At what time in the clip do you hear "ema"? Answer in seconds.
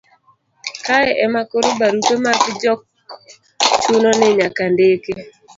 1.25-1.41